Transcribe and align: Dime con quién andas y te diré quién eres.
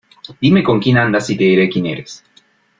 Dime 0.41 0.63
con 0.63 0.79
quién 0.79 0.97
andas 0.97 1.29
y 1.29 1.37
te 1.37 1.43
diré 1.43 1.69
quién 1.69 1.85
eres. 1.85 2.23